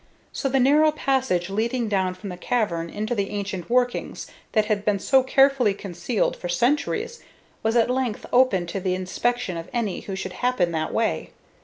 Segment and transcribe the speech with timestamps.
[0.33, 4.83] So the narrow passage leading down from the cavern into the ancient workings that had
[4.83, 7.19] been so carefully concealed for centuries
[7.61, 11.33] was at length open to the inspection of any who should happen that way.